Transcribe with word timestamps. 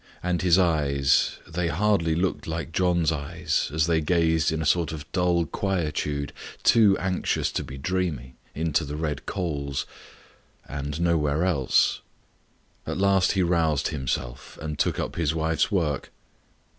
And 0.23 0.41
his 0.41 0.57
eyes 0.57 1.37
they 1.47 1.67
hardly 1.67 2.15
looked 2.15 2.47
like 2.47 2.71
John's 2.71 3.11
eyes, 3.11 3.69
as 3.71 3.85
they 3.85 4.01
gazed 4.01 4.51
in 4.51 4.59
a 4.59 4.65
sort 4.65 4.91
of 4.91 5.05
dull 5.11 5.45
quietude, 5.45 6.33
too 6.63 6.97
anxious 6.97 7.51
to 7.51 7.63
be 7.63 7.77
dreamy, 7.77 8.33
into 8.55 8.83
the 8.83 8.95
red 8.95 9.27
coals 9.27 9.85
and 10.67 10.99
nowhere 10.99 11.45
else. 11.45 12.01
At 12.87 12.97
last 12.97 13.33
he 13.33 13.43
roused 13.43 13.89
himself, 13.89 14.57
and 14.59 14.79
took 14.79 14.99
up 14.99 15.17
his 15.17 15.35
wife's 15.35 15.71
work. 15.71 16.11